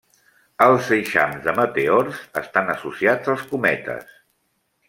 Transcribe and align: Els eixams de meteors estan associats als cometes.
Els 0.67 0.87
eixams 0.97 1.43
de 1.43 1.53
meteors 1.59 2.23
estan 2.43 2.75
associats 2.77 3.33
als 3.35 3.47
cometes. 3.55 4.21